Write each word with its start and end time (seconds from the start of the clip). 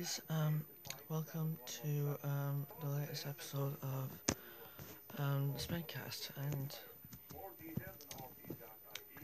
guys, 0.00 0.20
um, 0.30 0.64
welcome 1.10 1.58
to 1.66 2.16
um, 2.24 2.66
the 2.82 2.88
latest 2.88 3.26
episode 3.26 3.76
of 3.82 4.10
um, 5.18 5.52
and 6.48 6.78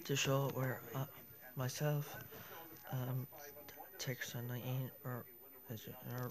the 0.05 0.15
show 0.15 0.51
where 0.53 0.81
uh, 0.95 1.07
myself, 1.57 2.17
um, 2.93 3.27
Tickerson 3.99 4.47
19 4.49 4.91
or 5.07 5.25
or 6.13 6.31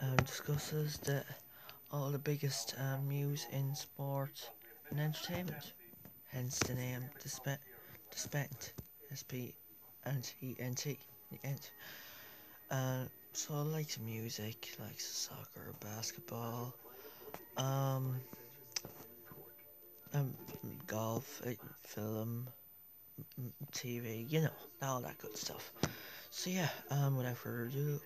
um, 0.00 0.16
discusses 0.16 0.96
the 0.98 1.22
all 1.92 2.10
the 2.10 2.18
biggest 2.18 2.74
um, 2.78 3.06
news 3.06 3.46
in 3.52 3.74
sport 3.74 4.48
and 4.88 4.98
entertainment. 4.98 5.74
Hence 6.32 6.58
the 6.60 6.72
name 6.72 7.02
Dispe- 7.22 7.58
Despent, 8.10 8.72
S 9.12 9.22
P 9.22 9.52
N 10.06 10.22
T 10.22 10.56
N 10.58 10.74
T. 10.74 10.98
The 11.30 11.46
end. 11.46 11.70
Uh, 12.74 13.04
so 13.32 13.54
I 13.54 13.62
like 13.62 14.00
music, 14.00 14.70
like 14.80 15.00
soccer, 15.00 15.74
basketball, 15.80 16.74
um, 17.56 18.20
um 20.14 20.34
golf, 20.86 21.42
uh, 21.46 21.50
film, 21.82 22.46
TV, 23.72 24.26
you 24.28 24.40
know, 24.42 24.56
all 24.82 25.00
that 25.00 25.18
good 25.18 25.36
stuff. 25.36 25.72
So 26.30 26.50
yeah, 26.50 26.68
um, 26.90 27.16
without 27.16 27.36
further 27.36 27.64
ado, 27.66 28.00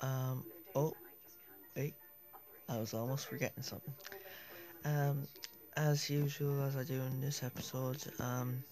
um, 0.00 0.44
oh, 0.74 0.94
wait, 1.76 1.94
I 2.68 2.78
was 2.78 2.94
almost 2.94 3.26
forgetting 3.26 3.62
something. 3.62 3.94
Um, 4.84 5.28
as 5.76 6.10
usual, 6.10 6.62
as 6.64 6.76
I 6.76 6.84
do 6.84 6.94
in 7.02 7.20
this 7.20 7.42
episode, 7.42 7.98
um, 8.20 8.64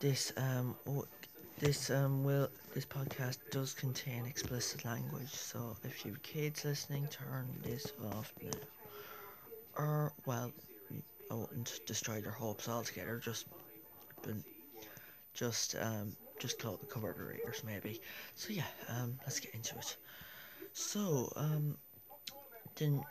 this 0.00 0.32
um, 0.36 0.76
this 1.58 1.90
um 1.90 2.24
will 2.24 2.48
this 2.74 2.84
podcast 2.84 3.38
does 3.50 3.72
contain 3.74 4.26
explicit 4.26 4.84
language, 4.84 5.32
so 5.34 5.76
if 5.84 6.04
you've 6.04 6.22
kids 6.22 6.64
listening, 6.64 7.08
turn 7.08 7.46
this 7.62 7.92
off 8.12 8.32
now. 8.42 8.50
Or 9.76 10.12
well, 10.26 10.52
I 11.30 11.34
wouldn't 11.34 11.80
destroy 11.86 12.20
their 12.20 12.32
hopes 12.32 12.68
altogether. 12.68 13.20
Just, 13.22 13.46
but 14.22 14.34
just 15.34 15.74
um 15.80 16.16
just 16.38 16.58
close 16.58 16.78
the 16.80 16.86
cover 16.86 17.14
the 17.16 17.46
ears 17.46 17.62
maybe. 17.64 18.00
So 18.34 18.52
yeah, 18.52 18.66
um 18.88 19.18
let's 19.22 19.40
get 19.40 19.54
into 19.54 19.76
it. 19.76 19.96
So 20.72 21.32
um 21.36 21.78
then 22.76 23.04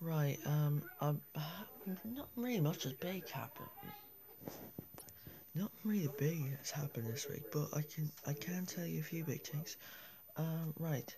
right 0.00 0.38
um 0.46 0.82
um 1.00 1.20
not 2.04 2.28
really 2.36 2.60
much 2.60 2.84
has 2.84 2.92
big 2.94 3.28
happened. 3.28 3.68
Not 5.54 5.70
really 5.84 6.08
big 6.18 6.56
has 6.58 6.70
happened 6.70 7.08
this 7.08 7.28
week, 7.28 7.42
but 7.52 7.68
I 7.74 7.82
can 7.82 8.10
I 8.26 8.32
can 8.32 8.64
tell 8.64 8.86
you 8.86 9.00
a 9.00 9.02
few 9.02 9.22
big 9.22 9.42
things. 9.42 9.76
Um, 10.36 10.72
right. 10.78 11.14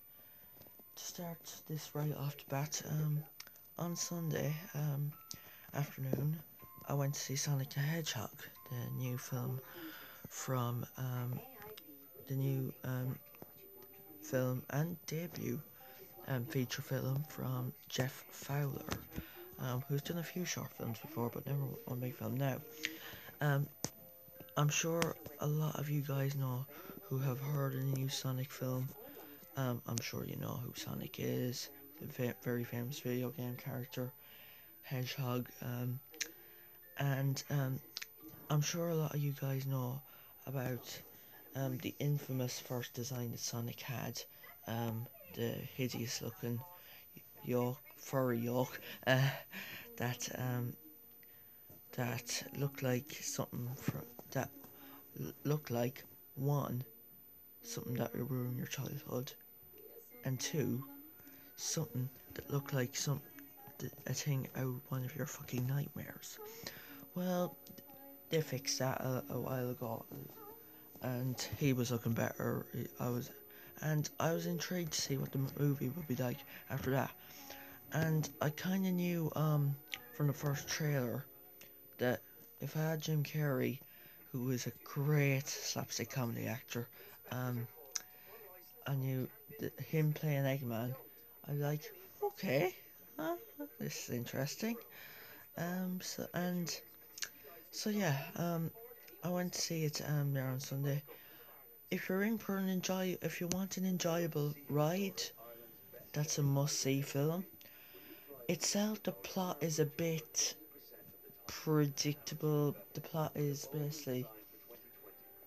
To 0.97 1.05
start 1.05 1.39
this 1.69 1.91
right 1.95 2.15
off 2.17 2.37
the 2.37 2.45
bat, 2.49 2.83
um, 2.91 3.23
on 3.79 3.95
Sunday 3.97 4.55
um, 4.75 5.13
afternoon, 5.73 6.37
I 6.89 6.95
went 6.95 7.15
to 7.15 7.21
see 7.21 7.37
Sonic 7.37 7.71
the 7.71 7.81
Hedgehog, 7.81 8.31
the 8.71 8.91
new 8.97 9.19
film 9.19 9.61
from 10.29 10.85
um, 10.99 11.39
the 12.27 12.35
new 12.35 12.73
um, 12.85 13.17
film 14.21 14.63
and 14.71 14.97
debut 15.07 15.61
um, 16.29 16.45
feature 16.45 16.83
film 16.83 17.25
from 17.29 17.73
Jeff 17.89 18.25
Fowler, 18.31 18.83
um, 19.61 19.85
who's 19.89 20.03
done 20.03 20.19
a 20.19 20.23
few 20.23 20.45
short 20.45 20.73
films 20.73 20.99
before, 20.99 21.31
but 21.33 21.47
never 21.47 21.59
one 21.85 22.01
big 22.01 22.17
film 22.17 22.37
now. 22.37 22.57
Um, 23.41 23.67
I'm 24.57 24.69
sure 24.69 25.17
a 25.41 25.47
lot 25.49 25.81
of 25.81 25.91
you 25.91 26.01
guys 26.01 26.37
know 26.37 26.65
who 27.09 27.19
have 27.19 27.41
heard 27.41 27.75
of 27.75 27.81
the 27.81 27.99
new 27.99 28.09
Sonic 28.09 28.53
film. 28.53 28.89
Um, 29.57 29.83
I'm 29.89 30.01
sure 30.01 30.25
you 30.25 30.37
know 30.37 30.61
who 30.65 30.73
Sonic 30.77 31.17
is, 31.19 31.71
the 32.01 32.35
very 32.43 32.63
famous 32.63 33.01
video 33.01 33.31
game 33.31 33.57
character, 33.57 34.13
Hedgehog. 34.83 35.49
Um, 35.61 35.99
and 36.99 37.43
um, 37.51 37.81
I'm 38.49 38.61
sure 38.61 38.91
a 38.91 38.95
lot 38.95 39.15
of 39.15 39.21
you 39.21 39.33
guys 39.33 39.67
know 39.67 40.01
about 40.47 41.01
um, 41.57 41.79
the 41.79 41.93
infamous 41.99 42.61
first 42.61 42.95
design 42.95 43.33
that 43.33 43.41
Sonic 43.41 43.81
had, 43.81 44.23
um, 44.69 45.09
the 45.35 45.49
hideous 45.77 46.23
looking 46.23 46.61
yolk, 47.45 47.81
furry 47.97 48.39
yolk, 48.39 48.81
uh, 49.09 49.31
that 49.97 50.29
um, 50.39 50.75
that 51.97 52.45
looked 52.57 52.85
like 52.85 53.19
something 53.21 53.69
from 53.75 54.03
that 54.35 54.51
l- 55.21 55.33
looked 55.45 55.71
like 55.71 56.05
one 56.35 56.85
something 57.63 57.95
that 57.95 58.13
would 58.15 58.31
ruin 58.31 58.57
your 58.57 58.67
childhood 58.67 59.33
and 60.25 60.39
two 60.39 60.85
something 61.57 62.09
that 62.35 62.51
looked 62.51 62.73
like 62.75 62.95
some 62.95 63.21
a 64.07 64.13
thing 64.15 64.49
out 64.57 64.63
of 64.65 64.81
one 64.89 65.05
of 65.05 65.15
your 65.17 65.27
fucking 65.27 65.67
nightmares. 65.67 66.39
Well 67.15 67.57
they 68.31 68.41
fixed 68.41 68.79
that 68.79 69.01
a, 69.01 69.25
a 69.31 69.41
while 69.41 69.71
ago 69.71 70.05
and 71.03 71.41
he 71.59 71.73
was 71.73 71.91
looking 71.91 72.13
better. 72.13 72.67
I 73.01 73.09
was 73.09 73.31
and 73.83 74.09
i 74.21 74.33
was 74.33 74.47
intrigued 74.47 74.93
to 74.93 75.01
see 75.01 75.17
what 75.17 75.33
the 75.33 75.41
movie 75.59 75.89
would 75.91 76.07
be 76.07 76.17
like 76.17 76.39
after 76.71 76.91
that. 76.91 77.11
And 77.93 78.29
i 78.41 78.51
kind 78.51 78.87
of 78.87 78.93
knew 78.93 79.31
um 79.37 79.77
from 80.13 80.27
the 80.29 80.33
first 80.33 80.69
trailer 80.69 81.25
that 81.99 82.21
if 82.61 82.77
i 82.77 82.81
had 82.81 83.01
jim 83.03 83.23
carrey 83.23 83.79
who 84.35 84.51
is 84.51 84.67
a 84.67 84.73
great 84.83 85.47
slapstick 85.47 86.11
comedy 86.11 86.47
actor. 86.47 86.89
Um, 87.31 87.69
I 88.85 88.95
knew 88.97 89.29
him 89.87 90.13
playing 90.13 90.43
Eggman. 90.43 90.93
I 91.47 91.53
was 91.53 91.61
like, 91.61 91.83
okay, 92.21 92.75
uh, 93.17 93.37
this 93.79 94.09
is 94.09 94.11
interesting. 94.11 94.77
Um, 95.57 96.01
so 96.03 96.27
and 96.35 96.81
so 97.71 97.91
yeah, 97.91 98.17
um, 98.35 98.73
I 99.23 99.29
went 99.29 99.53
to 99.53 99.61
see 99.61 99.85
it 99.85 100.03
um 100.09 100.35
there 100.35 100.49
on 100.49 100.59
Sunday. 100.59 101.01
If 101.93 102.09
you're 102.09 102.25
in 102.25 102.37
for 102.37 102.57
an 102.57 102.69
enjoy, 102.69 103.17
if 103.23 103.41
you 103.41 103.47
want 103.53 103.77
an 103.77 103.87
enjoyable 103.87 104.53
ride, 104.69 105.23
that's 106.13 106.39
a 106.39 106.43
must-see 106.43 107.03
film. 107.03 107.45
Itself, 108.49 109.01
the 109.05 109.13
plot 109.13 109.59
is 109.61 109.79
a 109.79 109.87
bit 109.87 110.57
predictable. 111.47 112.77
The 112.95 113.01
plot 113.01 113.33
is 113.35 113.69
basically 113.73 114.27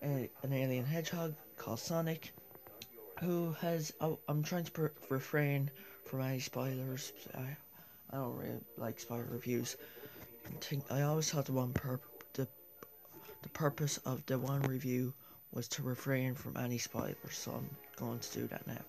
a, 0.02 0.30
an 0.42 0.52
alien 0.52 0.84
hedgehog 0.84 1.34
called 1.56 1.80
Sonic, 1.80 2.32
who 3.20 3.52
has. 3.60 3.92
Oh, 4.00 4.18
I'm 4.28 4.42
trying 4.42 4.64
to 4.64 4.90
refrain 5.08 5.70
from 6.04 6.22
any 6.22 6.40
spoilers. 6.40 7.12
I, 7.34 7.56
I 8.10 8.16
don't 8.16 8.36
really 8.36 8.60
like 8.76 9.00
spoiler 9.00 9.26
reviews. 9.30 9.76
I, 10.46 10.50
think, 10.60 10.84
I 10.90 11.02
always 11.02 11.30
thought 11.30 11.46
the 11.46 11.52
one 11.52 11.72
pur- 11.72 12.00
the 12.34 12.48
the 13.42 13.48
purpose 13.50 13.98
of 13.98 14.24
the 14.26 14.38
one 14.38 14.62
review 14.62 15.12
was 15.52 15.68
to 15.68 15.82
refrain 15.82 16.34
from 16.34 16.56
any 16.56 16.78
spoilers. 16.78 17.16
So 17.32 17.52
I'm 17.52 17.70
going 17.96 18.18
to 18.18 18.32
do 18.32 18.46
that 18.48 18.66
now. 18.66 18.80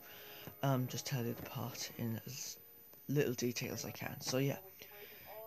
Um, 0.62 0.88
just 0.88 1.06
tell 1.06 1.24
you 1.24 1.34
the 1.34 1.42
plot 1.44 1.90
in 1.98 2.20
as 2.26 2.58
little 3.08 3.34
detail 3.34 3.74
as 3.74 3.86
I 3.86 3.92
can. 3.92 4.20
So 4.22 4.38
yeah 4.38 4.58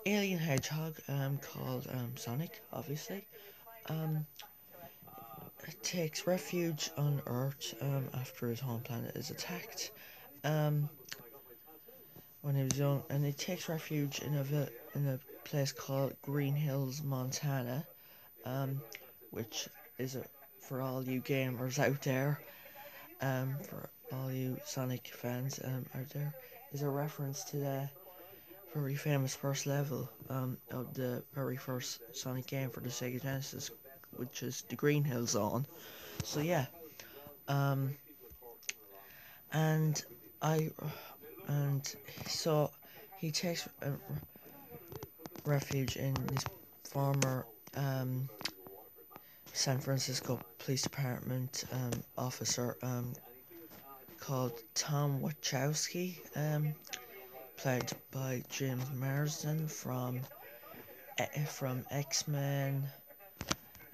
alien 0.07 0.39
hedgehog 0.39 0.97
um, 1.09 1.39
called 1.39 1.87
um, 1.93 2.13
Sonic, 2.17 2.61
obviously, 2.73 3.27
um, 3.89 4.27
takes 5.83 6.27
refuge 6.27 6.91
on 6.97 7.21
Earth 7.27 7.75
um, 7.81 8.09
after 8.15 8.49
his 8.49 8.61
home 8.61 8.81
planet 8.81 9.17
is 9.17 9.31
attacked. 9.31 9.91
Um, 10.45 10.89
when 12.43 12.57
he 12.57 12.65
was 12.65 12.77
young, 12.77 13.05
and 13.09 13.25
he 13.25 13.33
takes 13.33 13.69
refuge 13.69 14.21
in 14.21 14.35
a 14.35 14.69
in 14.99 15.07
a 15.09 15.19
place 15.45 15.73
called 15.73 16.15
Green 16.23 16.55
Hills, 16.55 17.03
Montana, 17.03 17.87
um, 18.45 18.83
which 19.31 19.69
is 19.99 20.17
a, 20.17 20.25
for 20.61 20.81
all 20.81 21.05
you 21.05 21.21
gamers 21.21 21.79
out 21.79 22.03
there, 22.03 22.41
um, 23.21 23.57
for 23.69 23.89
all 24.13 24.33
you 24.33 24.59
Sonic 24.65 25.07
fans 25.07 25.61
um, 25.65 25.87
out 25.95 26.09
there, 26.11 26.35
is 26.73 26.83
a 26.83 26.89
reference 26.89 27.45
to 27.45 27.59
the 27.59 27.89
very 28.75 28.95
famous 28.95 29.35
first 29.35 29.67
level 29.67 30.09
um, 30.31 30.57
of 30.71 30.95
the 30.95 31.23
very 31.35 31.57
first 31.57 32.01
Sonic 32.13 32.47
game 32.47 32.71
for 32.71 32.81
the 32.81 32.89
Sega 32.89 33.23
Genesis, 33.23 33.71
which 34.17 34.43
is 34.43 34.65
the 34.69 34.77
Green 34.77 35.05
Hill 35.05 35.27
Zone. 35.27 35.67
So 36.25 36.41
yeah, 36.41 36.67
um, 37.49 37.95
and 39.53 40.03
I, 40.41 40.71
and 41.49 41.95
so 42.27 42.71
he 43.19 43.31
takes 43.31 43.69
uh, 43.83 43.91
refuge 45.45 45.97
in 45.97 46.15
this 46.27 46.45
former 46.85 47.47
um, 47.77 48.29
San 49.53 49.79
Francisco 49.79 50.41
Police 50.59 50.83
Department 50.83 51.65
um, 51.73 52.03
officer 52.17 52.77
um, 52.83 53.13
called 54.19 54.63
Tom 54.75 55.21
Wachowski. 55.21 56.19
Played 57.57 57.93
by 58.11 58.43
James 58.51 58.85
Marsden 58.95 59.69
from 59.69 60.21
eh, 61.19 61.45
from 61.45 61.85
X 61.91 62.27
Men, 62.27 62.83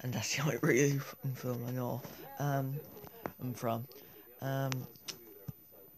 and 0.01 0.13
that's 0.13 0.35
the 0.35 0.41
only 0.43 0.57
really 0.63 0.97
fucking 0.97 1.35
film 1.35 1.63
I 1.67 1.71
know. 1.71 2.01
Um, 2.39 2.73
I'm 3.41 3.53
from, 3.53 3.85
Um, 4.41 4.71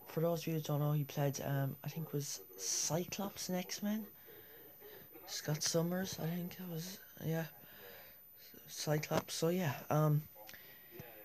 for 0.08 0.19
those 0.22 0.42
of 0.42 0.48
you 0.48 0.54
who 0.56 0.60
don't 0.60 0.80
know, 0.80 0.92
he 0.92 1.06
played, 1.06 1.40
um, 1.46 1.75
I 1.84 1.88
think 1.88 2.08
it 2.08 2.13
was 2.13 2.42
Cyclops 2.58 3.50
in 3.50 3.56
X 3.56 3.81
Men. 3.81 4.06
Scott 5.28 5.63
Summers, 5.63 6.19
I 6.22 6.28
think 6.28 6.58
it 6.60 6.74
was, 6.74 7.00
yeah. 7.25 7.46
Cyclops. 8.68 9.34
So 9.34 9.48
yeah, 9.50 9.74
um, 9.90 10.22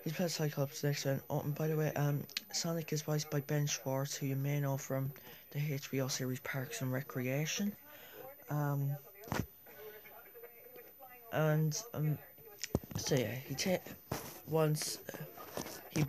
he 0.05 0.11
played 0.11 0.31
Cyclops 0.31 0.85
in 0.85 0.91
X 0.91 1.05
Men. 1.06 1.21
Oh, 1.29 1.41
and 1.41 1.55
by 1.55 1.67
the 1.67 1.77
way, 1.77 1.93
um, 1.94 2.23
Sonic 2.53 2.93
is 2.93 3.03
voiced 3.03 3.31
by 3.31 3.41
Ben 3.41 3.67
Schwartz, 3.67 4.17
who 4.17 4.27
you 4.27 4.37
may 4.37 4.61
know 4.61 4.77
from 4.77 5.13
the 5.51 5.59
HBO 5.59 6.11
series 6.11 6.41
Parks 6.41 6.81
and 6.81 6.93
Recreation. 6.93 7.75
Um, 8.51 8.97
and 11.33 11.81
um, 11.95 12.19
so 12.97 13.15
yeah, 13.15 13.35
he 13.35 13.55
ta- 13.55 13.83
once 14.49 14.99
uh, 15.13 15.17
he 15.91 16.05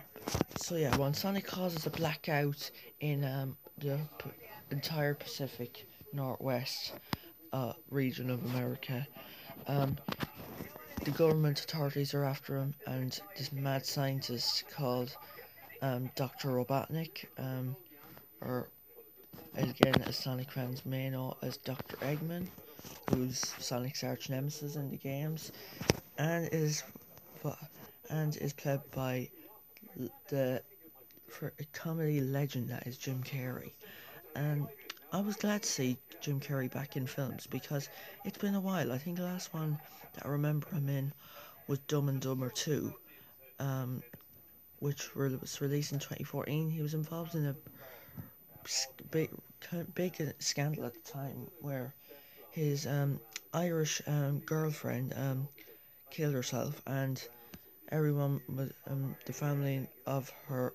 so 0.57 0.75
yeah, 0.75 0.95
when 0.97 1.13
Sonic 1.13 1.45
causes 1.45 1.85
a 1.85 1.89
blackout 1.89 2.69
in 2.99 3.23
um, 3.23 3.57
the 3.77 3.99
p- 4.19 4.29
entire 4.71 5.13
Pacific 5.13 5.87
Northwest 6.13 6.93
uh, 7.51 7.73
region 7.89 8.29
of 8.29 8.43
America, 8.45 9.05
um, 9.67 9.97
the 11.03 11.11
government 11.11 11.59
authorities 11.59 12.13
are 12.13 12.23
after 12.23 12.57
him, 12.57 12.73
and 12.85 13.19
this 13.37 13.51
mad 13.51 13.85
scientist 13.85 14.65
called 14.69 15.15
um, 15.81 16.09
Dr. 16.15 16.49
Robotnik, 16.49 17.25
um, 17.37 17.75
or 18.41 18.69
again, 19.55 20.01
as 20.05 20.17
Sonic 20.17 20.51
fans 20.51 20.85
may 20.85 21.09
know 21.09 21.35
as 21.41 21.57
Dr. 21.57 21.97
Eggman, 21.97 22.47
who's 23.09 23.39
Sonic's 23.59 24.03
arch 24.03 24.29
nemesis 24.29 24.75
in 24.75 24.89
the 24.89 24.97
games, 24.97 25.51
and 26.17 26.49
is 26.51 26.83
and 28.09 28.35
is 28.37 28.53
played 28.53 28.79
by 28.91 29.29
the 30.29 30.61
for 31.27 31.53
a 31.59 31.63
comedy 31.65 32.21
legend 32.21 32.69
that 32.69 32.87
is 32.87 32.97
Jim 32.97 33.23
Carrey. 33.23 33.71
And 34.35 34.67
I 35.11 35.19
was 35.19 35.35
glad 35.35 35.63
to 35.63 35.69
see 35.69 35.97
Jim 36.21 36.39
Carrey 36.39 36.71
back 36.71 36.95
in 36.95 37.07
films 37.07 37.47
because 37.47 37.89
it's 38.25 38.37
been 38.37 38.55
a 38.55 38.59
while. 38.59 38.91
I 38.91 38.97
think 38.97 39.17
the 39.17 39.23
last 39.23 39.53
one 39.53 39.79
that 40.13 40.25
I 40.25 40.29
remember 40.29 40.69
him 40.69 40.89
in 40.89 41.13
was 41.67 41.79
Dumb 41.79 42.09
and 42.09 42.21
Dumber 42.21 42.49
2, 42.49 42.93
um, 43.59 44.01
which 44.79 45.15
was 45.15 45.61
released 45.61 45.91
in 45.91 45.99
2014. 45.99 46.69
He 46.69 46.81
was 46.81 46.93
involved 46.93 47.35
in 47.35 47.45
a 47.47 47.55
big, 49.11 49.29
big 49.93 50.33
scandal 50.39 50.85
at 50.85 50.93
the 50.93 51.11
time 51.11 51.47
where 51.61 51.93
his 52.51 52.85
um, 52.85 53.19
Irish 53.53 54.01
um, 54.07 54.39
girlfriend 54.39 55.13
um, 55.15 55.47
killed 56.09 56.33
herself 56.33 56.81
and 56.87 57.27
everyone 57.91 58.41
was 58.53 58.71
um, 58.89 59.15
the 59.25 59.33
family 59.33 59.87
of 60.05 60.31
her 60.47 60.73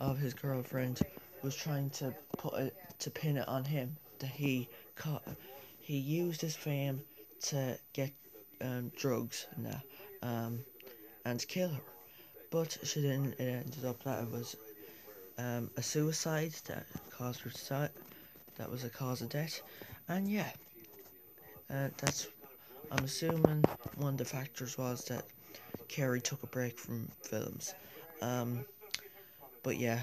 of 0.00 0.18
his 0.18 0.34
girlfriend 0.34 1.00
was 1.42 1.54
trying 1.54 1.90
to 1.90 2.14
put 2.36 2.54
it 2.54 2.76
to 2.98 3.10
pin 3.10 3.36
it 3.36 3.46
on 3.48 3.64
him 3.64 3.96
that 4.18 4.30
he 4.30 4.68
caught 4.96 5.22
he 5.78 5.96
used 5.96 6.40
his 6.40 6.56
fame 6.56 7.02
to 7.40 7.78
get 7.92 8.12
um, 8.60 8.90
drugs 8.96 9.46
and 9.56 9.80
um, 10.22 10.64
and 11.24 11.46
kill 11.46 11.68
her 11.68 11.93
but 12.54 12.78
she 12.84 13.02
didn't 13.02 13.32
it 13.40 13.64
ended 13.64 13.84
up 13.84 14.00
that 14.04 14.22
it 14.22 14.30
was 14.30 14.54
um, 15.38 15.68
a 15.76 15.82
suicide 15.82 16.52
that 16.68 16.86
caused 17.10 17.40
her 17.40 17.50
to 17.50 17.90
that 18.56 18.70
was 18.70 18.84
a 18.84 18.88
cause 18.88 19.20
of 19.22 19.28
death 19.28 19.60
and 20.08 20.30
yeah 20.30 20.50
uh, 21.68 21.88
that's 21.98 22.28
I'm 22.92 23.04
assuming 23.04 23.64
one 23.96 24.12
of 24.12 24.18
the 24.18 24.24
factors 24.24 24.78
was 24.78 25.04
that 25.06 25.24
Carrey 25.88 26.22
took 26.22 26.42
a 26.42 26.46
break 26.46 26.78
from 26.78 27.08
films. 27.22 27.74
Um, 28.22 28.64
but 29.62 29.78
yeah, 29.78 30.00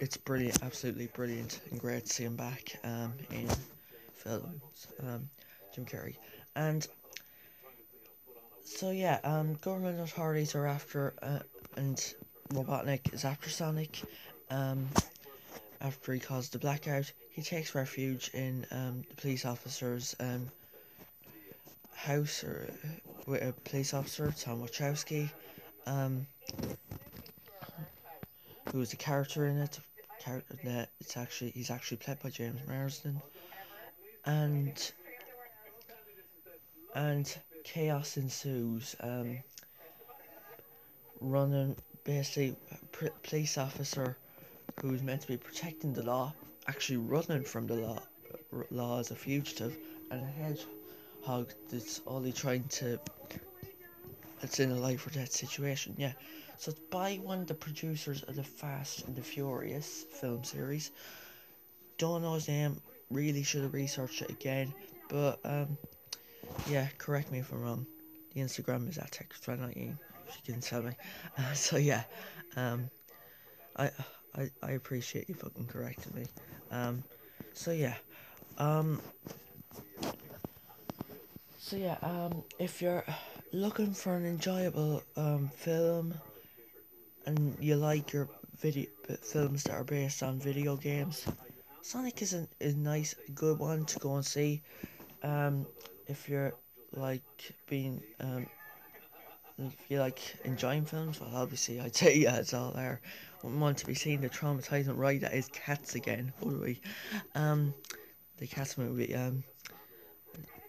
it's 0.00 0.16
brilliant, 0.16 0.62
absolutely 0.62 1.06
brilliant, 1.14 1.60
and 1.70 1.80
great 1.80 2.04
to 2.06 2.12
see 2.12 2.24
him 2.24 2.36
back 2.36 2.78
um, 2.84 3.14
in 3.30 3.48
films. 4.12 4.88
Um, 5.02 5.30
Jim 5.74 5.86
Carrey, 5.86 6.16
and 6.56 6.86
so 8.66 8.90
yeah, 8.90 9.20
um, 9.22 9.54
government 9.54 10.00
authorities 10.00 10.54
are 10.54 10.66
after, 10.66 11.14
uh, 11.22 11.38
and 11.76 12.14
Robotnik 12.52 13.14
is 13.14 13.24
after 13.24 13.48
Sonic. 13.48 14.02
Um, 14.50 14.88
after 15.80 16.12
he 16.12 16.18
caused 16.18 16.52
the 16.52 16.58
blackout, 16.58 17.12
he 17.30 17.42
takes 17.42 17.74
refuge 17.74 18.30
in 18.34 18.66
um, 18.72 19.04
the 19.08 19.14
police 19.14 19.44
officer's 19.44 20.16
um, 20.20 20.50
house 21.94 22.42
or 22.42 22.68
with 23.26 23.42
a 23.42 23.52
police 23.68 23.94
officer, 23.94 24.34
Tom 24.38 24.62
Wachowski, 24.62 25.30
um, 25.86 26.26
who 28.72 28.78
was 28.78 28.90
the 28.90 28.96
character 28.96 29.46
in 29.46 29.58
it. 29.58 29.78
Character 30.18 30.58
that 30.64 30.90
it's 31.00 31.16
actually 31.16 31.50
he's 31.50 31.70
actually 31.70 31.98
played 31.98 32.18
by 32.20 32.30
James 32.30 32.60
Marsden, 32.66 33.22
and 34.24 34.92
and 36.96 37.38
chaos 37.66 38.16
ensues. 38.16 38.94
Um, 39.00 39.38
running 41.20 41.76
basically 42.04 42.54
police 43.22 43.58
officer 43.58 44.16
who's 44.80 45.02
meant 45.02 45.22
to 45.22 45.28
be 45.28 45.36
protecting 45.36 45.92
the 45.92 46.02
law 46.02 46.32
actually 46.68 46.98
running 46.98 47.42
from 47.42 47.66
the 47.66 47.74
law 47.74 47.98
law 48.70 49.00
as 49.00 49.10
a 49.10 49.14
fugitive 49.16 49.76
and 50.10 50.22
a 50.22 50.26
hedgehog 50.26 51.52
that's 51.70 52.00
only 52.06 52.32
trying 52.32 52.62
to 52.64 53.00
it's 54.42 54.60
in 54.60 54.70
a 54.70 54.74
life 54.74 55.06
or 55.06 55.10
death 55.10 55.32
situation, 55.32 55.94
yeah. 55.96 56.12
So 56.58 56.70
it's 56.70 56.80
by 56.90 57.16
one 57.16 57.40
of 57.40 57.46
the 57.46 57.54
producers 57.54 58.22
of 58.24 58.36
the 58.36 58.44
Fast 58.44 59.06
and 59.06 59.16
the 59.16 59.22
Furious 59.22 60.04
film 60.20 60.44
series. 60.44 60.90
Don't 61.96 62.22
know 62.22 62.34
his 62.34 62.46
name, 62.46 62.80
really 63.10 63.42
should 63.42 63.62
have 63.62 63.72
researched 63.72 64.20
it 64.22 64.30
again, 64.30 64.74
but 65.08 65.40
um, 65.44 65.78
yeah, 66.68 66.88
correct 66.98 67.30
me 67.30 67.38
if 67.38 67.52
I'm 67.52 67.62
wrong. 67.62 67.86
The 68.34 68.40
Instagram 68.40 68.88
is 68.88 68.98
at 68.98 69.10
text2019, 69.10 69.96
if 70.28 70.36
you 70.44 70.52
can 70.54 70.60
tell 70.60 70.82
me. 70.82 70.92
Uh, 71.38 71.52
so 71.52 71.76
yeah, 71.76 72.04
um, 72.56 72.88
I, 73.76 73.90
I 74.34 74.50
I 74.62 74.70
appreciate 74.72 75.28
you 75.28 75.34
fucking 75.34 75.66
correcting 75.66 76.14
me. 76.14 76.26
Um, 76.70 77.04
so 77.52 77.72
yeah, 77.72 77.94
um, 78.58 79.00
so 81.58 81.76
yeah, 81.76 81.96
um, 82.02 82.42
if 82.58 82.80
you're 82.80 83.04
looking 83.52 83.92
for 83.92 84.16
an 84.16 84.24
enjoyable 84.24 85.02
um, 85.16 85.48
film 85.48 86.14
and 87.26 87.56
you 87.60 87.76
like 87.76 88.12
your 88.12 88.28
video 88.60 88.86
films 89.20 89.64
that 89.64 89.72
are 89.72 89.84
based 89.84 90.22
on 90.22 90.38
video 90.38 90.76
games, 90.76 91.26
Sonic 91.82 92.22
is 92.22 92.34
a, 92.34 92.48
a 92.60 92.72
nice, 92.72 93.14
good 93.34 93.58
one 93.58 93.84
to 93.86 93.98
go 93.98 94.14
and 94.14 94.24
see. 94.24 94.62
Um, 95.22 95.66
if 96.06 96.28
you're 96.28 96.54
like 96.92 97.22
being 97.68 98.02
um, 98.20 98.46
if 99.58 99.74
you 99.88 99.98
like 99.98 100.20
enjoying 100.44 100.84
films, 100.84 101.20
well, 101.20 101.30
obviously 101.34 101.80
I'd 101.80 101.94
say 101.94 102.16
yeah, 102.18 102.36
it's 102.36 102.54
all 102.54 102.72
there. 102.72 103.00
Wouldn't 103.42 103.60
want 103.60 103.78
to 103.78 103.86
be 103.86 103.94
seeing 103.94 104.20
the 104.20 104.28
traumatizing 104.28 104.96
ride 104.96 105.22
that 105.22 105.34
is 105.34 105.48
Cats 105.48 105.94
again, 105.94 106.32
would 106.40 106.60
we? 106.60 106.80
Um, 107.34 107.74
the 108.38 108.46
Cats 108.46 108.76
movie. 108.78 109.14
Um, 109.14 109.44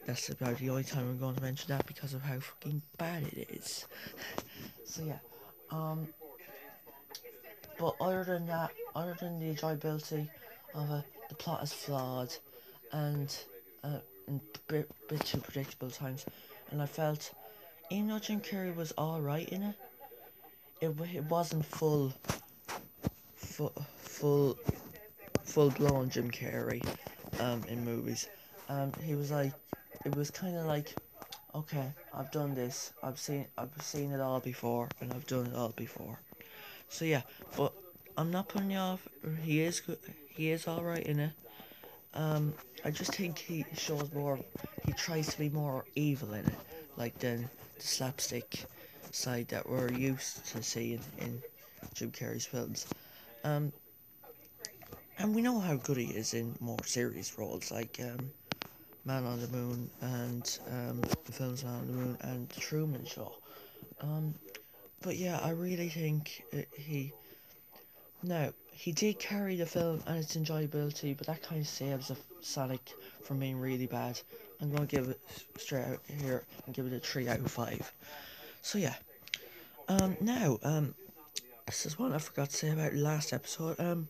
that's 0.06 0.29
about 0.29 0.58
the 0.58 0.70
only 0.70 0.86
time 0.86 1.10
I'm 1.10 1.20
going 1.20 1.36
to 1.36 1.41
mention 1.41 1.67
that 1.70 1.86
because 1.86 2.13
of 2.13 2.22
how 2.22 2.39
fucking 2.39 2.82
bad 2.98 3.24
it 3.24 3.50
is. 3.50 3.88
so 4.86 5.03
yeah, 5.03 5.20
um, 5.70 6.08
but 7.77 7.94
other 8.00 8.24
than 8.24 8.46
that, 8.46 8.72
other 8.96 9.17
than 9.20 9.38
the 9.38 9.53
enjoyability 9.53 10.29
of 10.74 10.89
it, 10.91 11.03
the 11.27 11.36
plot 11.36 11.62
is 11.62 11.74
flawed, 11.74 12.34
and 12.94 13.36
uh, 13.84 14.00
and 14.27 14.41
bit, 14.67 14.89
bit 15.07 15.22
too 15.25 15.39
predictable 15.39 15.89
times, 15.89 16.25
and 16.72 16.81
I 16.81 16.86
felt, 16.86 17.34
even 17.89 18.07
though 18.07 18.19
Jim 18.19 18.41
Carrey 18.41 18.75
was 18.75 18.91
all 18.98 19.22
right 19.22 19.48
in 19.50 19.63
it, 19.63 19.75
it 20.81 20.96
it 21.13 21.24
wasn't 21.24 21.65
full, 21.65 22.13
full, 23.36 23.74
full, 23.98 24.57
full 25.43 25.72
blown 25.72 26.10
Jim 26.10 26.29
Carrey, 26.29 26.86
um, 27.39 27.63
in 27.67 27.84
movies. 27.84 28.27
Um, 28.69 28.91
he 29.03 29.15
was 29.15 29.31
like 29.31 29.53
it 30.05 30.15
was 30.15 30.29
kind 30.29 30.55
of 30.55 30.65
like, 30.65 30.96
okay, 31.55 31.91
I've 32.13 32.31
done 32.31 32.53
this. 32.53 32.93
I've 33.03 33.19
seen 33.19 33.48
I've 33.57 33.69
seen 33.81 34.12
it 34.12 34.22
all 34.22 34.39
before, 34.39 34.89
and 35.01 35.12
I've 35.13 35.27
done 35.27 35.48
it 35.48 35.55
all 35.55 35.74
before. 35.75 36.19
So 36.89 37.05
yeah, 37.05 37.22
but 37.55 37.74
I'm 38.17 38.31
not 38.31 38.48
putting 38.48 38.72
you 38.72 38.77
off. 38.77 39.07
He 39.43 39.62
is 39.62 39.79
good. 39.79 40.00
He 40.29 40.51
is 40.51 40.67
all 40.67 40.84
right 40.84 41.05
in 41.05 41.19
it. 41.19 41.31
Um, 42.13 42.53
I 42.83 42.91
just 42.91 43.15
think 43.15 43.37
he 43.37 43.65
shows 43.75 44.11
more. 44.13 44.39
He 44.85 44.93
tries 44.93 45.27
to 45.27 45.37
be 45.37 45.49
more 45.49 45.85
evil 45.95 46.33
in 46.33 46.45
it, 46.45 46.55
like 46.95 47.17
than 47.19 47.49
the 47.75 47.81
slapstick 47.83 48.65
side 49.11 49.47
that 49.49 49.67
we're 49.69 49.91
used 49.91 50.45
to 50.47 50.63
seeing 50.63 51.01
in 51.19 51.41
Jim 51.93 52.11
Carrey's 52.11 52.45
films. 52.45 52.87
Um, 53.43 53.71
and 55.19 55.33
we 55.33 55.41
know 55.41 55.59
how 55.59 55.75
good 55.75 55.97
he 55.97 56.05
is 56.05 56.33
in 56.33 56.55
more 56.59 56.83
serious 56.85 57.37
roles, 57.37 57.71
like 57.71 57.99
um, 58.01 58.29
Man 59.05 59.25
on 59.25 59.39
the 59.39 59.47
Moon 59.47 59.89
and 60.01 60.59
um, 60.69 61.01
the 61.25 61.31
films 61.31 61.63
Man 61.63 61.73
on 61.75 61.87
the 61.87 61.93
Moon 61.93 62.17
and 62.21 62.49
The 62.49 62.59
Truman 62.59 63.05
Show. 63.05 63.33
Um, 64.01 64.35
but 65.01 65.15
yeah, 65.15 65.39
I 65.41 65.51
really 65.51 65.89
think 65.89 66.43
he 66.75 67.13
now 68.23 68.51
he 68.77 68.91
did 68.91 69.17
carry 69.17 69.55
the 69.55 69.65
film 69.65 70.03
and 70.05 70.19
its 70.19 70.38
enjoyability, 70.38 71.17
but 71.17 71.25
that 71.25 71.41
kind 71.41 71.60
of 71.60 71.67
saves 71.67 72.12
Sonic 72.41 72.93
from 73.24 73.39
being 73.39 73.60
really 73.60 73.88
bad. 73.88 74.19
I'm 74.62 74.72
gonna 74.72 74.86
give 74.86 75.10
it 75.10 75.19
straight 75.57 75.86
out 75.86 76.00
here 76.22 76.43
and 76.65 76.75
give 76.75 76.86
it 76.86 76.93
a 76.93 77.00
three 77.00 77.27
out 77.27 77.39
of 77.39 77.50
five. 77.50 77.91
So 78.62 78.77
yeah. 78.77 78.93
Um, 79.89 80.15
now, 80.22 80.60
um, 80.62 80.93
this 81.65 81.88
is 81.88 81.98
one 81.98 82.13
I 82.13 82.19
forgot 82.19 82.51
to 82.51 82.55
say 82.55 82.69
about 82.69 82.93
last 82.93 83.34
episode. 83.34 83.79
Um, 83.79 84.10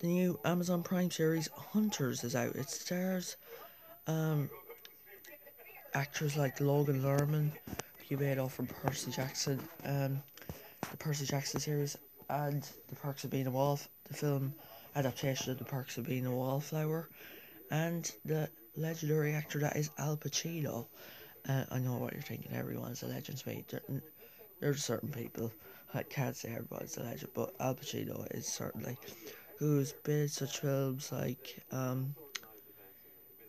the 0.00 0.08
new 0.08 0.38
Amazon 0.44 0.82
Prime 0.82 1.10
series 1.10 1.48
Hunters 1.56 2.24
is 2.24 2.36
out. 2.36 2.56
It 2.56 2.68
stars 2.68 3.36
um 4.06 4.50
actors 5.94 6.36
like 6.36 6.60
Logan 6.60 7.02
Lerman, 7.02 7.52
who 7.66 8.04
you 8.08 8.18
made 8.18 8.38
off 8.38 8.52
from 8.54 8.66
Percy 8.66 9.10
Jackson, 9.12 9.60
um, 9.86 10.22
the 10.90 10.96
Percy 10.98 11.24
Jackson 11.24 11.58
series, 11.58 11.96
and 12.28 12.66
The 12.88 12.96
Perks 12.96 13.24
of 13.24 13.30
Being 13.30 13.46
a 13.46 13.50
Wallf, 13.50 13.88
the 14.04 14.14
film 14.14 14.54
adaptation 14.94 15.52
of 15.52 15.58
The 15.58 15.64
Perks 15.64 15.96
of 15.98 16.06
Being 16.06 16.26
a 16.26 16.34
Wallflower, 16.34 17.08
and 17.70 18.10
the 18.24 18.48
legendary 18.76 19.34
actor 19.34 19.58
that 19.60 19.76
is 19.76 19.90
Al 19.98 20.16
Pacino. 20.16 20.86
Uh, 21.48 21.64
I 21.70 21.78
know 21.78 21.94
what 21.94 22.12
you're 22.12 22.22
thinking. 22.22 22.52
Everyone's 22.52 23.02
a 23.02 23.06
legend 23.06 23.42
me. 23.46 23.64
There, 23.68 23.82
there's 24.60 24.84
certain 24.84 25.10
people. 25.10 25.52
I 25.94 26.02
can't 26.02 26.36
say 26.36 26.50
everyone's 26.50 26.96
a 26.96 27.02
legend, 27.02 27.30
but 27.34 27.54
Al 27.60 27.74
Pacino 27.74 28.26
is 28.34 28.46
certainly. 28.46 28.96
Who's 29.58 29.92
been 29.92 30.22
in 30.22 30.28
such 30.28 30.58
films 30.58 31.10
like 31.10 31.62
um, 31.72 32.14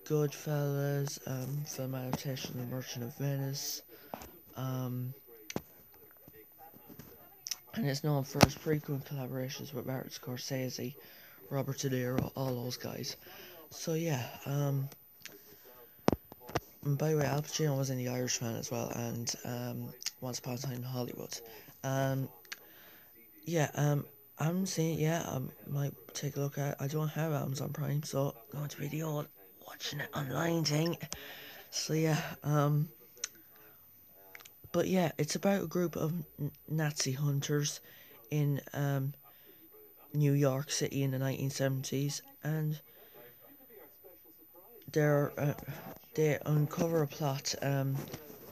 Goodfellas, 0.06 1.20
um, 1.28 1.64
film 1.66 1.94
adaptation 1.94 2.58
The 2.58 2.66
Merchant 2.66 3.06
of 3.06 3.16
Venice, 3.18 3.84
um, 4.56 5.14
and 7.76 7.88
is 7.88 8.04
known 8.04 8.24
for 8.24 8.40
his 8.44 8.54
frequent 8.54 9.06
collaborations 9.06 9.74
with 9.74 9.86
Martin 9.86 10.10
Scorsese, 10.10 10.96
Robert 11.50 11.78
De 11.80 11.90
Niro, 11.90 12.32
all 12.36 12.64
those 12.64 12.78
guys. 12.78 13.16
So 13.70 13.94
yeah, 13.94 14.24
um, 14.46 14.90
by 16.84 17.12
the 17.12 17.18
way, 17.18 17.26
Al 17.26 17.42
Pacino 17.42 17.78
was 17.78 17.90
in 17.90 17.98
The 17.98 18.08
Irishman 18.08 18.56
as 18.56 18.72
well, 18.72 18.90
and 18.96 19.34
um, 19.46 19.94
Once 20.22 20.40
Upon 20.40 20.56
a 20.56 20.58
Time 20.58 20.74
in 20.74 20.84
Hollywood. 20.84 21.40
Um, 21.84 22.30
yeah, 23.46 23.70
um, 23.76 24.06
I'm 24.38 24.66
seeing, 24.66 24.98
yeah, 25.00 25.24
I 25.28 25.40
might 25.70 25.94
take 26.14 26.38
a 26.38 26.40
look 26.40 26.58
at. 26.58 26.82
I 26.82 26.88
don't 26.88 27.10
have 27.10 27.34
Amazon 27.34 27.74
Prime, 27.74 28.04
so 28.04 28.36
I'm 28.54 28.60
going 28.60 28.70
to 28.70 28.80
be 28.80 28.88
the 28.88 29.04
old 29.04 29.28
watching 29.68 30.00
it 30.00 30.10
online 30.16 30.64
thing. 30.64 30.98
So 31.70 31.94
yeah, 31.94 32.20
um, 32.44 32.90
but 34.72 34.88
yeah, 34.88 35.12
it's 35.18 35.36
about 35.36 35.64
a 35.64 35.68
group 35.68 35.96
of 35.96 36.14
Nazi 36.68 37.12
hunters 37.12 37.82
in 38.30 38.62
um, 38.74 39.14
New 40.14 40.34
York 40.34 40.72
City 40.72 41.04
in 41.04 41.12
the 41.12 41.18
1970s, 41.18 42.22
and 42.44 42.80
they're 44.92 45.32
uh, 45.38 45.54
they 46.16 46.38
uncover 46.46 47.04
a 47.04 47.08
plot 47.08 47.56
um, 47.62 47.96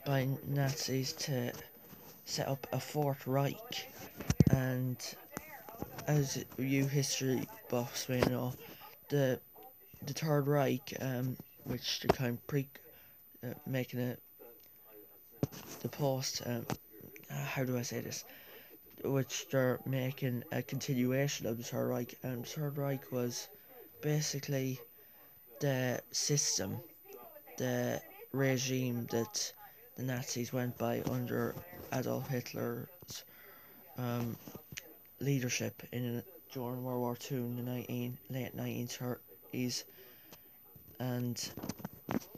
by 0.05 0.27
Nazis 0.47 1.13
to 1.13 1.51
set 2.25 2.47
up 2.47 2.65
a 2.71 2.79
Fourth 2.79 3.27
Reich, 3.27 3.88
and 4.51 4.97
as 6.07 6.43
you 6.57 6.86
history 6.86 7.47
buffs 7.69 8.09
may 8.09 8.21
know, 8.21 8.53
the 9.09 9.39
the 10.05 10.13
Third 10.13 10.47
Reich, 10.47 10.93
um, 11.00 11.38
which 11.63 12.01
they're 12.01 12.15
kind 12.15 12.38
of 12.38 12.47
pre 12.47 12.67
uh, 13.43 13.53
making 13.65 14.00
it 14.00 14.21
the 15.82 15.89
post. 15.89 16.41
Um, 16.46 16.65
how 17.29 17.63
do 17.63 17.77
I 17.77 17.82
say 17.82 18.01
this? 18.01 18.24
Which 19.03 19.48
they're 19.50 19.79
making 19.86 20.44
a 20.51 20.62
continuation 20.62 21.46
of 21.46 21.58
the 21.58 21.63
Third 21.63 21.88
Reich, 21.88 22.17
and 22.24 22.44
the 22.44 22.48
Third 22.48 22.77
Reich 22.77 23.12
was 23.12 23.48
basically 24.01 24.79
the 25.60 26.01
system, 26.12 26.79
the 27.58 28.01
regime 28.32 29.08
that 29.12 29.53
the 29.96 30.03
Nazis 30.03 30.53
went 30.53 30.77
by 30.77 31.01
under 31.10 31.56
Adolf 31.94 32.27
Hitler's 32.27 33.24
um, 33.98 34.36
leadership 35.20 35.82
in 35.91 36.24
during 36.53 36.84
World 36.84 37.00
War 37.00 37.15
Two 37.15 37.36
in 37.36 37.56
the 37.56 37.63
19, 37.63 38.17
late 38.29 38.56
1930s 38.56 39.84
and 41.00 41.51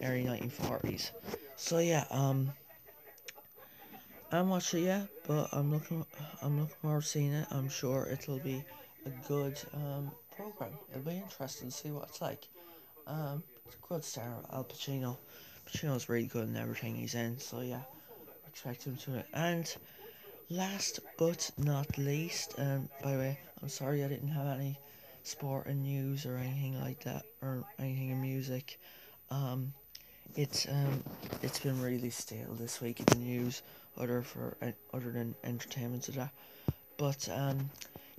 early 0.01 0.24
1940s. 0.24 1.12
So 1.56 1.79
yeah, 1.79 2.06
um, 2.10 2.51
I'm 4.31 4.50
watching 4.50 4.83
it 4.83 4.86
yet, 4.86 5.07
but 5.27 5.50
I'm 5.51 5.71
looking, 5.71 6.05
I'm 6.41 6.59
looking 6.59 6.75
forward 6.81 7.01
to 7.01 7.07
seeing 7.07 7.33
it. 7.33 7.48
I'm 7.50 7.67
sure 7.67 8.07
it'll 8.12 8.39
be 8.39 8.63
a 9.05 9.09
good 9.27 9.59
um 9.74 10.12
program. 10.36 10.71
It'll 10.91 11.01
be 11.01 11.17
interesting 11.17 11.69
to 11.69 11.75
see 11.75 11.91
what 11.91 12.09
it's 12.09 12.21
like. 12.21 12.48
Um, 13.07 13.43
it's 13.65 13.75
a 13.75 13.88
good 13.88 14.03
star, 14.03 14.31
Al 14.53 14.63
Pacino. 14.65 15.17
Pacino's 15.65 16.09
really 16.09 16.27
good 16.27 16.48
in 16.48 16.55
everything 16.55 16.95
he's 16.95 17.15
in, 17.15 17.39
so 17.39 17.62
yeah, 17.62 17.81
expect 18.48 18.83
him 18.83 18.98
to 18.98 19.15
it. 19.15 19.27
And 19.33 19.75
last 20.50 21.00
but 21.17 21.50
not 21.57 21.98
least, 21.98 22.53
um, 22.59 22.88
by 23.03 23.13
the 23.13 23.17
way, 23.17 23.39
I'm 23.62 23.69
sorry 23.69 24.03
I 24.03 24.07
didn't 24.07 24.29
have 24.29 24.59
any 24.59 24.79
sport 25.24 25.65
and 25.65 25.81
news 25.81 26.25
or 26.25 26.38
anything 26.38 26.79
like 26.79 27.03
that, 27.03 27.25
or 27.41 27.63
anything 27.79 28.09
in 28.09 28.21
music. 28.21 28.79
Um, 29.31 29.74
it's 30.36 30.67
um, 30.67 31.03
it's 31.41 31.59
been 31.59 31.81
really 31.81 32.09
stale 32.09 32.53
this 32.53 32.81
week 32.81 33.00
in 33.00 33.05
the 33.07 33.15
news, 33.17 33.62
other 33.98 34.21
for 34.21 34.55
uh, 34.62 34.71
other 34.93 35.12
than 35.12 35.36
entertainment 35.43 36.03
to 36.03 36.12
that. 36.13 36.31
But 36.98 37.27
um, 37.29 37.69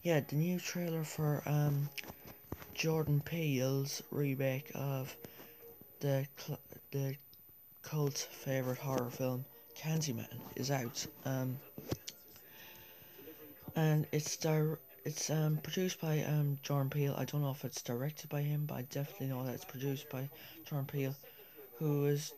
yeah, 0.02 0.20
the 0.20 0.36
new 0.36 0.58
trailer 0.58 1.04
for 1.04 1.42
um 1.46 1.88
Jordan 2.74 3.20
Peele's 3.24 4.02
remake 4.10 4.70
of 4.74 5.16
the 6.00 6.26
cl- 6.38 6.60
the 6.90 7.16
cult 7.82 8.28
favorite 8.30 8.78
horror 8.78 9.10
film 9.10 9.44
Candyman 9.76 10.40
is 10.56 10.70
out. 10.70 11.06
Um, 11.24 11.58
and 13.76 14.06
it's 14.12 14.36
di- 14.36 14.76
it's 15.04 15.30
um 15.30 15.58
produced 15.62 16.00
by 16.00 16.22
um 16.24 16.58
Jordan 16.62 16.90
Peele. 16.90 17.14
I 17.16 17.24
don't 17.24 17.42
know 17.42 17.50
if 17.50 17.64
it's 17.64 17.82
directed 17.82 18.28
by 18.28 18.42
him, 18.42 18.66
but 18.66 18.74
I 18.76 18.82
definitely 18.82 19.28
know 19.28 19.44
that 19.44 19.54
it's 19.54 19.64
produced 19.64 20.08
by 20.10 20.28
Jordan 20.64 20.86
Peele, 20.86 21.14
who 21.80 22.04
is 22.06 22.34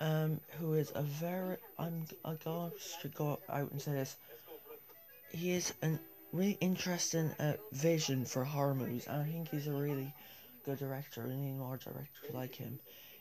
um 0.00 0.40
who 0.58 0.74
is 0.74 0.90
a 0.94 1.02
very 1.02 1.58
I'm 1.78 2.06
I 2.24 2.34
to 2.34 3.08
go 3.14 3.38
out 3.48 3.70
and 3.70 3.80
say 3.80 3.92
this. 3.92 4.16
He 5.30 5.52
is 5.52 5.74
an 5.82 6.00
really 6.32 6.56
interesting 6.60 7.30
uh, 7.38 7.54
vision 7.72 8.24
for 8.24 8.42
horror 8.44 8.74
movies, 8.74 9.06
and 9.06 9.22
I 9.22 9.26
think 9.26 9.50
he's 9.50 9.66
a 9.66 9.72
really 9.72 10.12
good 10.64 10.78
director. 10.78 11.24
We 11.26 11.36
need 11.36 11.58
more 11.58 11.76
directors 11.76 12.32
like 12.32 12.54
him 12.54 12.80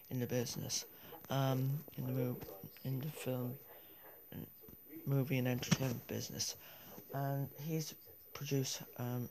in 0.10 0.20
the 0.20 0.28
business, 0.28 0.86
um, 1.30 1.84
in 1.98 2.06
the 2.06 2.14
move, 2.14 2.38
in 2.86 3.00
the 3.02 3.08
film, 3.08 3.54
and 4.32 4.46
movie 5.06 5.38
and 5.38 5.48
entertainment 5.48 6.08
business, 6.08 6.56
and 7.14 7.50
he's 7.62 7.94
produced 8.34 8.82
um, 8.98 9.30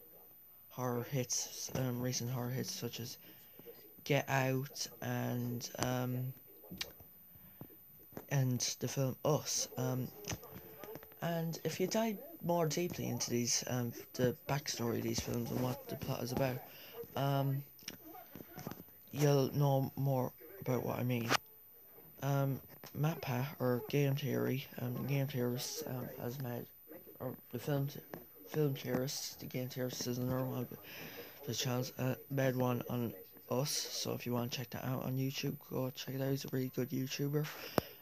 horror 0.68 1.06
hits, 1.10 1.70
um, 1.76 2.00
recent 2.00 2.30
horror 2.30 2.50
hits 2.50 2.70
such 2.70 3.00
as 3.00 3.16
Get 4.04 4.28
Out 4.28 4.86
and 5.02 5.68
um, 5.78 6.32
and 8.30 8.60
the 8.80 8.88
film 8.88 9.16
Us. 9.24 9.68
Um, 9.76 10.08
and 11.22 11.58
if 11.64 11.80
you 11.80 11.86
dive 11.86 12.18
more 12.44 12.66
deeply 12.66 13.06
into 13.06 13.30
these, 13.30 13.64
um, 13.68 13.92
the 14.12 14.36
backstory 14.46 14.98
of 14.98 15.02
these 15.02 15.20
films 15.20 15.50
and 15.50 15.60
what 15.60 15.88
the 15.88 15.96
plot 15.96 16.22
is 16.22 16.32
about, 16.32 16.58
um, 17.16 17.62
you'll 19.12 19.50
know 19.56 19.90
more 19.96 20.32
about 20.60 20.84
what 20.84 20.98
I 20.98 21.02
mean. 21.02 21.30
Um, 22.22 22.60
MatPat, 22.98 23.46
or 23.58 23.82
Game 23.88 24.16
Theory, 24.16 24.66
um, 24.80 25.06
Game 25.06 25.26
Theorists, 25.26 25.82
um, 25.86 26.08
has 26.20 26.40
made, 26.42 26.66
or 27.20 27.34
the 27.52 27.58
film, 27.58 27.88
film 28.48 28.74
theorists, 28.74 29.34
the 29.36 29.46
Game 29.46 29.68
Theorists 29.68 30.06
is 30.06 30.18
another 30.18 30.44
one, 30.44 30.66
the 31.46 31.54
channels, 31.54 31.92
uh, 31.98 32.14
made 32.30 32.56
one 32.56 32.82
on 32.90 33.12
us, 33.50 33.70
so 33.70 34.12
if 34.12 34.26
you 34.26 34.32
want 34.32 34.50
to 34.50 34.58
check 34.58 34.70
that 34.70 34.84
out 34.84 35.04
on 35.04 35.16
YouTube, 35.16 35.56
go 35.70 35.90
check 35.94 36.14
it 36.14 36.22
out, 36.22 36.30
he's 36.30 36.44
a 36.44 36.48
really 36.52 36.72
good 36.74 36.90
YouTuber, 36.90 37.46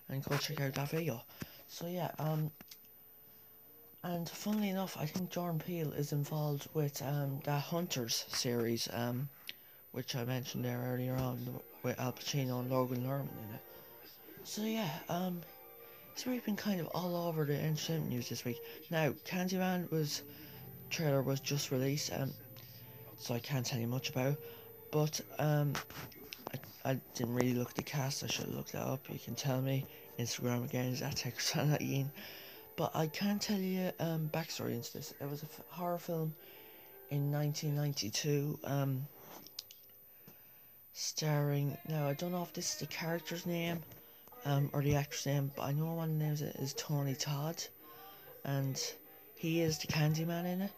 and 0.08 0.24
go 0.24 0.36
check 0.36 0.60
out 0.60 0.74
that 0.74 0.90
video. 0.90 1.22
So 1.68 1.86
yeah, 1.86 2.10
um, 2.18 2.50
and 4.04 4.28
funnily 4.28 4.70
enough, 4.70 4.96
I 4.98 5.06
think 5.06 5.30
Jordan 5.30 5.60
Peele 5.60 5.92
is 5.92 6.12
involved 6.12 6.68
with 6.74 7.00
um, 7.02 7.40
the 7.44 7.52
Hunters 7.52 8.24
series, 8.28 8.88
um, 8.92 9.28
which 9.92 10.16
I 10.16 10.24
mentioned 10.24 10.64
there 10.64 10.82
earlier 10.92 11.14
on 11.14 11.38
with 11.82 11.98
Al 12.00 12.12
Pacino 12.12 12.60
and 12.60 12.70
Logan 12.70 13.04
Lerman 13.04 13.22
in 13.22 13.54
it. 13.54 13.62
So 14.44 14.62
yeah, 14.62 14.90
um, 15.08 15.40
it's 16.12 16.26
really 16.26 16.40
been 16.40 16.56
kind 16.56 16.80
of 16.80 16.88
all 16.88 17.28
over 17.28 17.44
the 17.44 17.58
entertainment 17.58 18.10
news 18.10 18.28
this 18.28 18.44
week. 18.44 18.60
Now, 18.90 19.10
Candyman 19.24 19.90
was 19.90 20.22
trailer 20.90 21.22
was 21.22 21.40
just 21.40 21.70
released, 21.70 22.12
um, 22.12 22.32
so 23.16 23.34
I 23.34 23.38
can't 23.38 23.64
tell 23.64 23.78
you 23.78 23.86
much 23.86 24.10
about. 24.10 24.32
It, 24.32 24.40
but 24.92 25.20
um, 25.40 25.72
I, 26.54 26.90
I 26.92 27.00
didn't 27.14 27.34
really 27.34 27.54
look 27.54 27.70
at 27.70 27.74
the 27.74 27.82
cast. 27.82 28.22
I 28.22 28.28
should 28.28 28.44
have 28.46 28.54
looked 28.54 28.72
that 28.72 28.86
up. 28.86 29.08
You 29.10 29.18
can 29.18 29.34
tell 29.34 29.60
me. 29.60 29.84
Instagram 30.18 30.64
again 30.64 30.86
is 30.86 31.02
at 31.02 31.16
Texan 31.16 32.10
But 32.76 32.92
I 32.94 33.06
can't 33.08 33.40
tell 33.40 33.58
you 33.58 33.90
um, 33.98 34.30
backstory 34.32 34.74
into 34.74 34.92
this. 34.92 35.14
It 35.20 35.28
was 35.28 35.42
a 35.42 35.46
f- 35.46 35.62
horror 35.68 35.98
film 35.98 36.34
in 37.10 37.32
1992. 37.32 38.58
Um, 38.64 39.06
starring 40.94 41.76
now 41.88 42.06
I 42.06 42.12
don't 42.12 42.32
know 42.32 42.42
if 42.42 42.52
this 42.52 42.74
is 42.74 42.80
the 42.80 42.86
character's 42.86 43.46
name 43.46 43.80
um, 44.44 44.68
or 44.74 44.82
the 44.82 44.94
actor's 44.94 45.24
name, 45.24 45.50
but 45.56 45.62
I 45.62 45.72
know 45.72 45.86
one 45.94 46.10
of 46.10 46.18
the 46.18 46.24
names 46.24 46.42
is 46.42 46.74
Tony 46.74 47.14
Todd, 47.14 47.62
and 48.44 48.78
he 49.34 49.62
is 49.62 49.78
the 49.78 49.86
Candyman 49.86 50.44
in 50.46 50.62
it. 50.62 50.72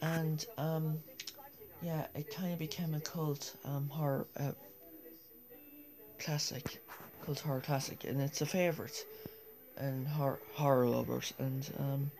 And 0.00 0.46
um, 0.56 0.98
yeah, 1.82 2.06
it 2.14 2.34
kind 2.34 2.52
of 2.52 2.58
became 2.58 2.94
a 2.94 3.00
cult 3.00 3.54
um, 3.64 3.88
horror 3.88 4.26
uh, 4.38 4.52
classic, 6.18 6.80
cult 7.24 7.40
horror 7.40 7.60
classic, 7.60 8.04
and 8.04 8.20
it's 8.20 8.40
a 8.40 8.46
favorite, 8.46 9.04
and 9.76 10.06
horror 10.06 10.40
horror 10.52 10.88
lovers 10.88 11.32
and 11.38 11.70
um. 11.78 12.10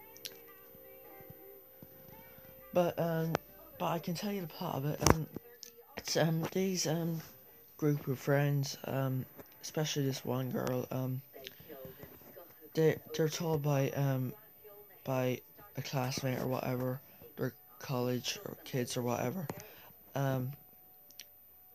But 2.72 2.98
um, 2.98 3.32
but 3.78 3.86
I 3.86 3.98
can 3.98 4.14
tell 4.14 4.32
you 4.32 4.42
the 4.42 4.46
plot 4.46 4.76
of 4.76 4.84
it. 4.84 5.14
Um, 5.14 5.26
it's 5.98 6.16
um 6.16 6.46
these 6.52 6.86
um 6.86 7.20
group 7.76 8.06
of 8.08 8.18
friends 8.18 8.78
um 8.84 9.26
especially 9.60 10.04
this 10.04 10.24
one 10.24 10.50
girl 10.50 10.86
um 10.90 11.20
they 12.74 12.96
they're 13.14 13.28
told 13.28 13.62
by 13.62 13.90
um 13.90 14.32
by 15.04 15.40
a 15.76 15.82
classmate 15.82 16.38
or 16.38 16.46
whatever 16.46 17.00
college 17.78 18.38
or 18.44 18.56
kids 18.64 18.96
or 18.96 19.02
whatever 19.02 19.46
um 20.14 20.50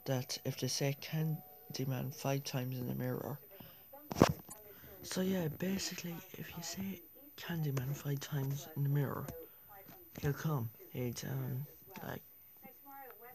that 0.06 0.38
if 0.44 0.60
they 0.60 0.68
say 0.68 0.96
Candyman 1.02 2.14
five 2.14 2.44
times 2.44 2.78
in 2.78 2.88
the 2.88 2.96
mirror. 2.96 3.40
So 5.02 5.22
yeah 5.22 5.48
basically 5.60 6.16
if 6.34 6.52
you 6.58 6.64
say 6.64 7.02
Candyman 7.38 7.96
five 7.96 8.20
times 8.20 8.68
in 8.76 8.84
the 8.84 8.90
mirror 8.90 9.26
he'll 10.22 10.34
come. 10.34 10.70
He'd 10.92 11.22
um 11.30 11.66
like 12.08 12.22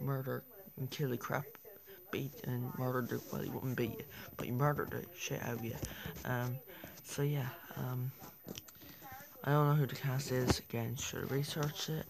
murder 0.01 0.45
and 0.77 0.91
kill 0.91 1.09
the 1.11 1.17
crap 1.17 1.47
beat 2.11 2.33
and 2.45 2.71
murdered 2.79 3.09
the 3.09 3.21
well 3.33 3.43
he 3.43 3.49
wouldn't 3.51 3.77
beat 3.77 3.99
you, 3.99 4.05
but 4.37 4.47
he 4.47 4.53
murdered 4.53 4.91
the 4.91 5.05
shit 5.19 5.43
out 5.43 5.55
of 5.55 5.65
you. 5.65 5.75
Um 6.25 6.59
so 7.03 7.23
yeah, 7.23 7.49
um 7.77 8.13
I 9.45 9.53
don't 9.53 9.69
know 9.69 9.75
who 9.75 9.87
the 9.87 9.95
cast 9.95 10.33
is, 10.33 10.59
again, 10.59 10.97
should 10.97 11.31
research 11.31 11.89
it, 11.89 12.05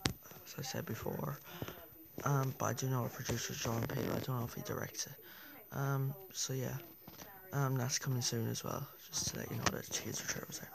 as 0.48 0.54
I 0.58 0.62
said 0.62 0.86
before. 0.86 1.38
Um 2.24 2.54
but 2.58 2.66
I 2.66 2.72
do 2.74 2.88
know 2.88 3.04
a 3.04 3.08
producer 3.08 3.54
John 3.54 3.82
Peele, 3.86 4.12
I 4.14 4.20
don't 4.20 4.38
know 4.40 4.44
if 4.44 4.54
he 4.54 4.62
directs 4.62 5.06
it. 5.06 5.14
Um 5.72 6.14
so 6.32 6.52
yeah. 6.52 6.76
Um 7.52 7.76
that's 7.76 7.98
coming 7.98 8.22
soon 8.22 8.48
as 8.48 8.64
well, 8.64 8.86
just 9.10 9.28
to 9.28 9.38
let 9.38 9.50
you 9.50 9.56
know 9.56 9.64
that 9.72 9.90
teaser 9.90 10.26
trailer 10.26 10.46
was 10.48 10.58
there. 10.58 10.70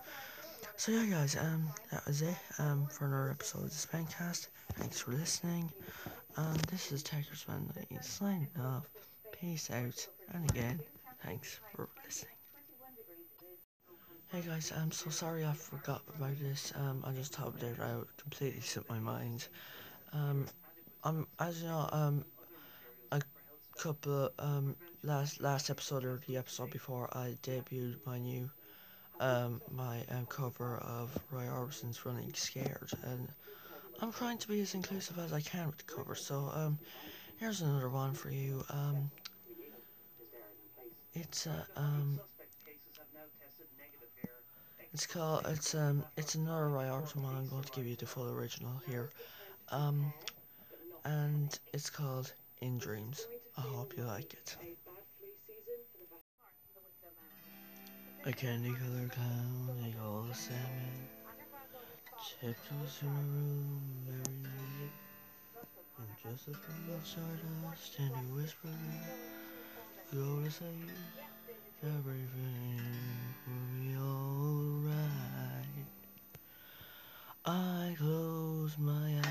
So 0.75 0.91
yeah 0.91 1.05
guys, 1.05 1.35
um 1.37 1.67
that 1.91 2.05
was 2.05 2.21
it 2.21 2.37
um 2.59 2.87
for 2.87 3.05
another 3.05 3.31
episode 3.31 3.63
of 3.63 3.69
the 3.69 3.75
Spancast. 3.87 4.47
Thanks 4.73 4.99
for 4.99 5.11
listening. 5.11 5.71
Um, 6.35 6.55
this 6.71 6.91
is 6.91 7.03
Tiger's 7.03 7.43
Family 7.43 7.87
signing 8.01 8.49
off. 8.59 8.89
Peace 9.31 9.69
out. 9.69 10.07
And 10.33 10.49
again, 10.49 10.79
thanks 11.23 11.59
for 11.71 11.89
listening. 12.03 12.42
Hey 14.33 14.41
guys, 14.41 14.73
I'm 14.75 14.91
so 14.91 15.11
sorry 15.11 15.45
I 15.45 15.53
forgot 15.53 16.01
about 16.17 16.39
this. 16.39 16.73
Um, 16.75 17.03
I 17.05 17.11
just 17.11 17.33
topped 17.33 17.61
it 17.61 17.79
out. 17.79 18.07
Completely 18.17 18.61
slipped 18.61 18.89
my 18.89 18.97
mind. 18.97 19.47
Um, 20.11 20.47
I'm 21.03 21.27
as 21.37 21.61
you 21.61 21.67
know, 21.67 21.87
um, 21.91 22.25
a 23.11 23.21
couple 23.77 24.25
of, 24.25 24.31
um 24.39 24.75
last 25.03 25.39
last 25.39 25.69
episode 25.69 26.03
or 26.03 26.19
the 26.25 26.37
episode 26.37 26.71
before 26.71 27.15
I 27.15 27.37
debuted 27.43 27.97
my 28.07 28.17
new 28.17 28.49
um 29.19 29.61
my 29.69 29.99
um, 30.09 30.25
cover 30.25 30.77
of 30.77 31.15
Roy 31.29 31.47
Orbison's 31.47 32.03
Running 32.03 32.33
Scared 32.33 32.89
and 33.03 33.27
I'm 34.01 34.11
trying 34.11 34.39
to 34.39 34.47
be 34.47 34.61
as 34.61 34.73
inclusive 34.73 35.19
as 35.19 35.31
I 35.31 35.41
can 35.41 35.67
with 35.67 35.77
the 35.77 35.83
cover, 35.83 36.15
so 36.15 36.49
um, 36.55 36.79
here's 37.37 37.61
another 37.61 37.89
one 37.89 38.13
for 38.15 38.31
you. 38.31 38.65
Um, 38.71 39.11
it's 41.13 41.45
a 41.45 41.67
um, 41.75 42.19
it's 44.93 45.07
called 45.07 45.45
it's 45.49 45.73
um, 45.73 46.03
it's 46.17 46.35
another 46.35 46.65
Orbison 46.65 47.23
one. 47.23 47.35
I'm 47.35 47.47
going 47.47 47.63
to 47.63 47.71
give 47.71 47.87
you 47.87 47.95
the 47.95 48.05
full 48.05 48.29
original 48.29 48.79
here, 48.87 49.09
um, 49.69 50.13
and 51.03 51.57
it's 51.73 51.89
called 51.89 52.31
In 52.61 52.77
Dreams. 52.77 53.25
I 53.57 53.61
hope 53.61 53.97
you 53.97 54.03
like 54.03 54.33
it. 54.33 54.55
A 58.25 58.31
candy 58.31 58.71
colored 58.71 59.11
clown, 59.11 59.77
they 59.81 59.91
call 59.91 60.25
the 60.29 60.33
sandman. 60.33 61.09
Tiptoes 62.39 62.99
in 63.01 63.09
my 63.09 63.19
room 63.19 63.81
every 64.07 64.37
night. 64.43 64.93
And 65.97 66.07
just 66.23 66.47
as 66.47 66.55
we 66.55 66.93
both 66.93 67.05
stardust 67.05 67.99
and 67.99 68.11
you 68.11 68.35
whisper, 68.35 68.69
go 70.13 70.41
to 70.41 70.51
say 70.51 70.65
everything 71.83 72.79
I 77.45 77.93
close 77.97 78.77
my 78.77 79.17
eyes 79.17 79.22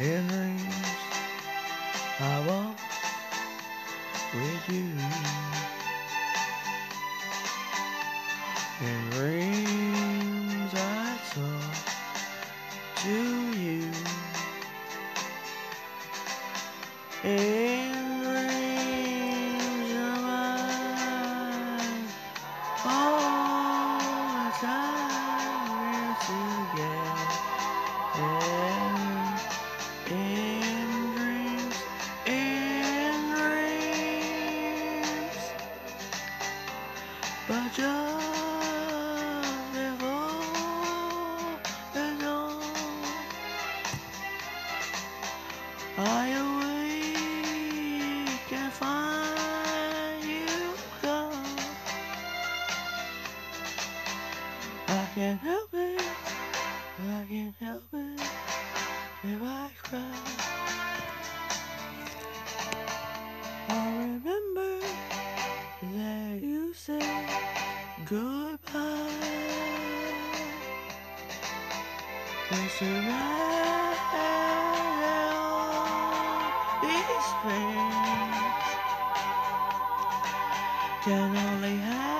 In 0.00 0.26
dreams, 0.28 0.64
I 2.20 2.46
walk 2.48 2.80
with 4.34 4.68
you. 4.70 4.96
In 8.80 9.10
dreams 9.10 9.49
But 37.50 37.72
just 37.72 38.29
A 72.82 72.84
these 76.80 77.30
things 77.42 77.94
can 81.02 81.36
only 81.36 81.76
happen. 81.76 82.19